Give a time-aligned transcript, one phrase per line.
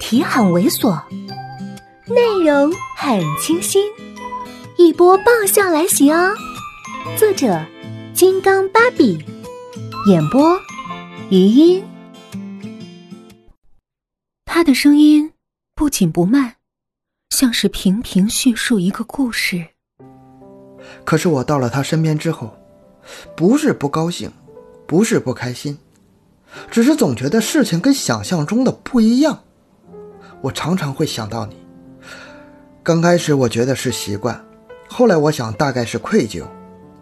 [0.00, 1.00] 题很猥琐，
[2.06, 3.84] 内容很清新，
[4.76, 6.34] 一波爆笑来袭哦！
[7.16, 7.64] 作者：
[8.14, 9.22] 金刚芭比，
[10.08, 10.58] 演播：
[11.28, 11.84] 余音。
[14.46, 15.30] 他的声音
[15.76, 16.56] 不紧不慢，
[17.28, 19.64] 像是平平叙述一个故事。
[21.04, 22.56] 可是我到了他身边之后，
[23.36, 24.32] 不是不高兴，
[24.88, 25.78] 不是不开心，
[26.70, 29.44] 只是总觉得事情跟想象中的不一样。
[30.42, 31.56] 我常常会想到你。
[32.82, 34.42] 刚开始我觉得是习惯，
[34.88, 36.44] 后来我想大概是愧疚，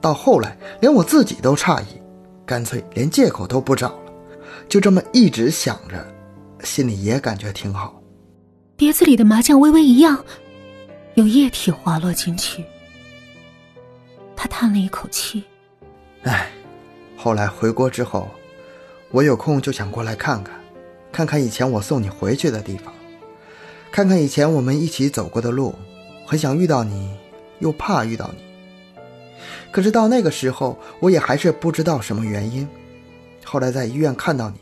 [0.00, 2.00] 到后来连我自己都诧异，
[2.46, 4.12] 干脆连借口都不找了，
[4.68, 6.06] 就这么一直想着，
[6.64, 8.00] 心里也感觉挺好。
[8.76, 10.18] 碟子里的麻酱微微一漾，
[11.14, 12.64] 有液体滑落进去。
[14.34, 15.44] 他叹了一口气
[16.24, 16.48] ：“唉。”
[17.16, 18.28] 后来回国之后，
[19.10, 20.54] 我有空就想过来看看，
[21.10, 22.92] 看看以前我送你回去的地方。
[23.96, 25.74] 看看以前我们一起走过的路，
[26.26, 27.16] 很想遇到你，
[27.60, 28.44] 又怕遇到你。
[29.70, 32.68] 可是到那个时候，我也还是不知道什么原因。
[33.42, 34.60] 后来在医院看到你，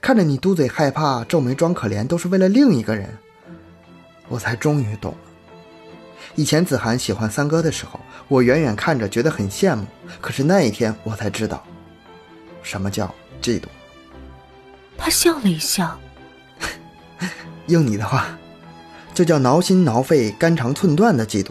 [0.00, 3.16] 看着你嘟嘴害怕、皱眉装可怜，都是为了另一个人，
[4.26, 5.18] 我才终于懂了。
[6.34, 9.86] 以前子涵喜欢三哥的时候，我远远看着觉得很羡慕。
[10.20, 11.62] 可是那一天，我才知道，
[12.64, 13.06] 什么叫
[13.40, 13.66] 嫉妒。
[14.96, 15.96] 他笑了一笑，
[17.68, 18.36] 用你的话。
[19.18, 21.48] 就叫挠心挠肺、肝肠寸断的嫉妒。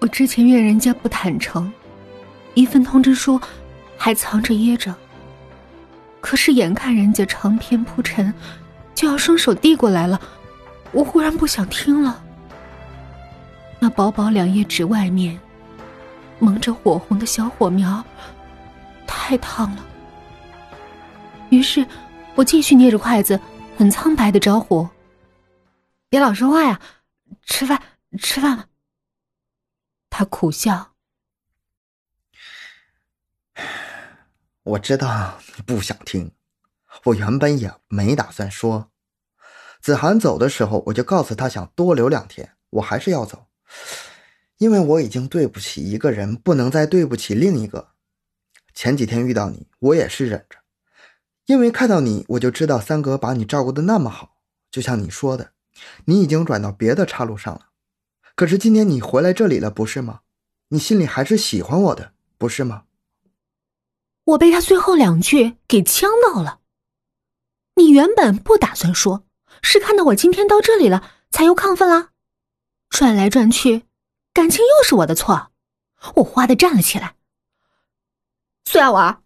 [0.00, 1.72] 我之前怨人家不坦诚，
[2.52, 3.40] 一份通知书
[3.96, 4.94] 还藏着掖着。
[6.20, 8.34] 可是眼看人家长篇铺陈，
[8.94, 10.20] 就要双手递过来了，
[10.92, 12.22] 我忽然不想听了。
[13.78, 15.40] 那薄薄两页纸外面，
[16.38, 18.04] 蒙着火红的小火苗，
[19.06, 19.82] 太烫了。
[21.48, 21.86] 于是，
[22.34, 23.40] 我继续捏着筷子，
[23.78, 24.86] 很苍白的招呼。
[26.10, 26.80] 别老说话呀！
[27.42, 27.80] 吃饭，
[28.18, 28.68] 吃饭了。
[30.10, 30.96] 他苦笑。
[34.64, 36.32] 我知道你不想听，
[37.04, 38.90] 我原本也没打算说。
[39.80, 43.46] 子涵走的时候，我就告诉他想多留两天，我还是要走，
[44.58, 47.92] 因为我已经对不起一个人，不能再对不起另一个。
[48.74, 50.58] 前几天遇到你，我也是忍着，
[51.46, 54.38] 因为看到你，我就知道三哥把你照顾的那么好，
[54.72, 55.52] 就像你说的。
[56.06, 57.68] 你已经转到别的岔路上了，
[58.34, 60.20] 可是今天你回来这里了，不是吗？
[60.68, 62.84] 你心里还是喜欢我的，不是吗？
[64.24, 66.60] 我被他最后两句给呛到了。
[67.74, 69.24] 你原本不打算说，
[69.62, 72.10] 是看到我今天到这里了才又亢奋了，
[72.88, 73.84] 转来转去，
[74.32, 75.50] 感情又是我的错，
[76.16, 77.16] 我哗的站了起来。
[78.64, 79.16] 苏亚文，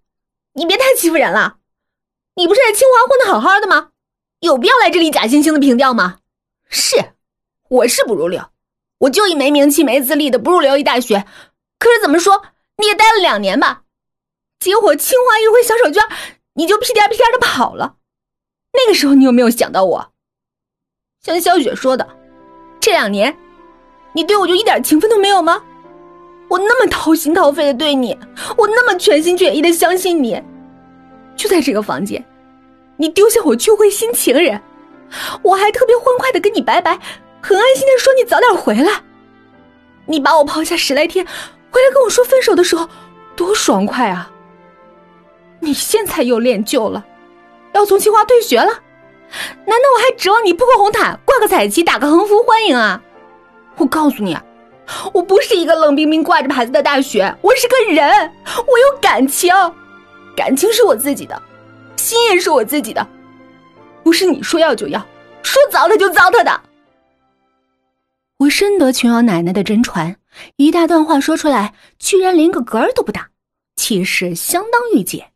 [0.54, 1.58] 你别太欺负人了，
[2.36, 3.90] 你不是在清华混的好好的吗？
[4.40, 6.20] 有必要来这里假惺惺的凭吊吗？
[6.68, 7.12] 是，
[7.68, 8.42] 我是不入流，
[8.98, 11.24] 我就一没名气、没资历的不入流一大学。
[11.78, 12.42] 可是怎么说，
[12.78, 13.82] 你也待了两年吧？
[14.58, 16.08] 结果清华一回小手绢，
[16.54, 17.96] 你就屁颠屁颠的跑了。
[18.72, 20.12] 那个时候你有没有想到我？
[21.22, 22.08] 像小雪说的，
[22.80, 23.36] 这两年，
[24.14, 25.62] 你对我就一点情分都没有吗？
[26.48, 28.18] 我那么掏心掏肺的对你，
[28.56, 30.42] 我那么全心全意的相信你，
[31.36, 32.24] 就在这个房间，
[32.96, 34.60] 你丢下我去会新情人。
[35.42, 36.98] 我还特别欢快的跟你拜拜，
[37.40, 39.02] 很安心的说你早点回来。
[40.06, 41.24] 你把我抛下十来天，
[41.70, 42.88] 回来跟我说分手的时候，
[43.34, 44.30] 多爽快啊！
[45.60, 47.04] 你现在又恋旧了，
[47.72, 48.66] 要从清华退学了，
[49.64, 53.00] 难道我还指望你铺个红毯、挂个彩旗、打个横幅欢迎啊？
[53.76, 54.44] 我告诉你啊，
[55.14, 58.30] 我不是一个冷冰冰挂着牌子的大学，我是个人，
[58.66, 59.50] 我有感情，
[60.36, 61.42] 感情是我自己的，
[61.96, 63.06] 心也是我自己的。
[64.04, 65.00] 不是你说要就要，
[65.42, 66.62] 说糟蹋就糟蹋的。
[68.36, 70.20] 我深得琼瑶奶奶的真传，
[70.56, 73.30] 一大段话说出来，居然连个嗝儿都不打，
[73.76, 75.32] 气势相当御姐。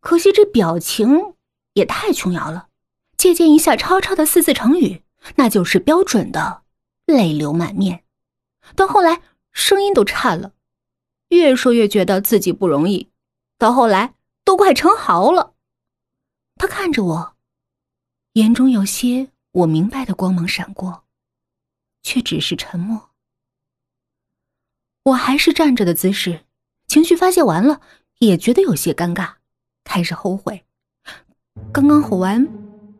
[0.00, 1.34] 可惜这表情
[1.72, 2.68] 也太琼瑶了，
[3.16, 5.02] 借鉴一下超超的四字成语，
[5.34, 6.62] 那就是标准的
[7.06, 8.04] 泪流满面。
[8.76, 9.20] 到后来
[9.50, 10.52] 声音都颤了，
[11.30, 13.10] 越说越觉得自己不容易，
[13.58, 15.54] 到后来都快成嚎了。
[16.56, 17.33] 他看着我。
[18.34, 21.04] 眼中有些我明白的光芒闪过，
[22.02, 23.10] 却只是沉默。
[25.04, 26.40] 我还是站着的姿势，
[26.88, 27.80] 情绪发泄完了，
[28.18, 29.34] 也觉得有些尴尬，
[29.84, 30.64] 开始后悔。
[31.72, 32.44] 刚刚吼完，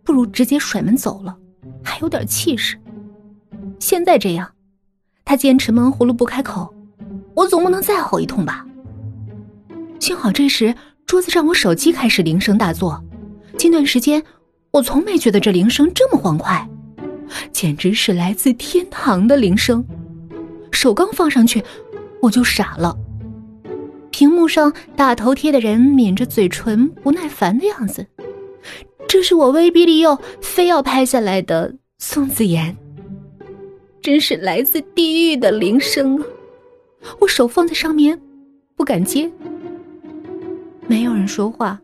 [0.04, 1.36] 不如直接甩门走了，
[1.82, 2.80] 还有点气势。
[3.80, 4.54] 现在这样，
[5.24, 6.72] 他坚持闷葫芦不开口，
[7.34, 8.64] 我总不能再吼一通吧？
[9.98, 10.72] 幸好这时
[11.04, 13.02] 桌子上我手机开始铃声大作，
[13.58, 14.24] 近段时间。
[14.74, 16.68] 我从没觉得这铃声这么欢快，
[17.52, 19.84] 简直是来自天堂的铃声。
[20.72, 21.62] 手刚放上去，
[22.20, 22.98] 我就傻了。
[24.10, 28.04] 屏幕上大头贴的人抿着嘴唇，不耐烦的样子。
[29.06, 32.76] 这是我威逼利诱非要拍下来的宋子妍。
[34.02, 36.26] 真是来自地狱的铃声啊！
[37.20, 38.20] 我手放在上面，
[38.74, 39.30] 不敢接。
[40.88, 41.80] 没有人说话，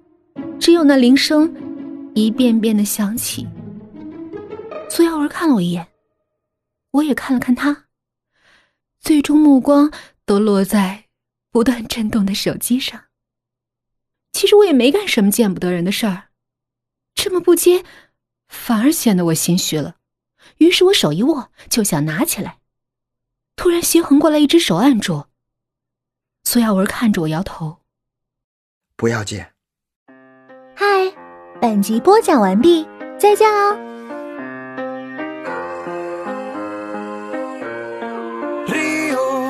[0.59, 1.55] 只有那铃声
[2.15, 3.47] 一遍遍的响起。
[4.89, 5.89] 苏耀文看了我一眼，
[6.91, 7.87] 我也看了看他，
[9.01, 9.93] 最终目光
[10.25, 11.05] 都落在
[11.51, 13.05] 不断震动的手机上。
[14.33, 16.29] 其实我也没干什么见不得人的事儿，
[17.15, 17.85] 这么不接，
[18.49, 19.97] 反而显得我心虚了。
[20.59, 22.59] 于是我手一握，就想拿起来，
[23.57, 25.27] 突然斜横过来一只手按住。
[26.45, 27.81] 苏耀文看着我摇头。
[28.97, 29.53] 不要接。
[31.60, 32.88] 嗨，本集播讲完毕，
[33.18, 33.78] 再见哦。
[38.68, 39.50] Rio,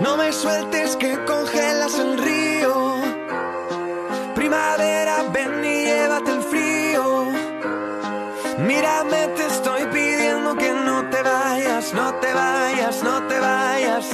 [0.00, 2.96] no me sueltes que congelas el río.
[4.34, 7.26] Primavera, ven y llévate el frío.
[8.58, 14.10] Mírame, te estoy pidiendo que no te vayas, no te vayas, no te vayas.